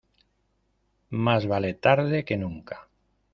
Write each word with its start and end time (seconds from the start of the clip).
Más 1.11 1.45
vale 1.45 1.75
tarde 1.75 2.25
que 2.25 2.35
nunca. 2.35 2.87